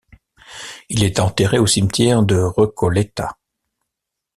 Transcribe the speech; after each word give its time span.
Il 0.89 1.03
est 1.03 1.19
enterré 1.19 1.59
au 1.59 1.67
cimetière 1.67 2.23
de 2.23 2.35
Recoleta. 2.41 3.37